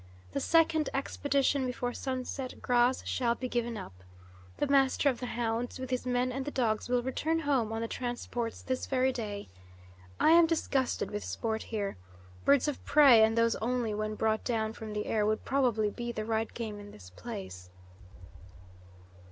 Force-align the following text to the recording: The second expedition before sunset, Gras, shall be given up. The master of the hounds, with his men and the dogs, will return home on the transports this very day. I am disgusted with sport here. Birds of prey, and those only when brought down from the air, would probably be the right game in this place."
The 0.31 0.39
second 0.39 0.89
expedition 0.95 1.67
before 1.67 1.93
sunset, 1.93 2.59
Gras, 2.59 3.03
shall 3.05 3.35
be 3.35 3.47
given 3.47 3.77
up. 3.77 4.03
The 4.57 4.65
master 4.65 5.09
of 5.11 5.19
the 5.19 5.27
hounds, 5.27 5.77
with 5.77 5.91
his 5.91 6.07
men 6.07 6.31
and 6.31 6.43
the 6.43 6.49
dogs, 6.49 6.89
will 6.89 7.03
return 7.03 7.41
home 7.41 7.71
on 7.71 7.81
the 7.81 7.87
transports 7.87 8.63
this 8.63 8.87
very 8.87 9.13
day. 9.13 9.47
I 10.19 10.31
am 10.31 10.47
disgusted 10.47 11.11
with 11.11 11.23
sport 11.23 11.61
here. 11.61 11.97
Birds 12.45 12.67
of 12.67 12.83
prey, 12.83 13.23
and 13.23 13.37
those 13.37 13.55
only 13.57 13.93
when 13.93 14.15
brought 14.15 14.43
down 14.43 14.73
from 14.73 14.93
the 14.93 15.05
air, 15.05 15.23
would 15.23 15.45
probably 15.45 15.91
be 15.91 16.11
the 16.11 16.25
right 16.25 16.51
game 16.51 16.79
in 16.79 16.89
this 16.89 17.11
place." 17.11 17.69